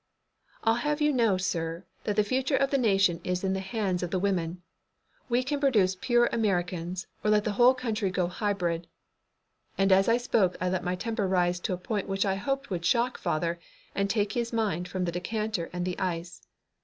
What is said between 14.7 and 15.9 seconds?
from the decanter and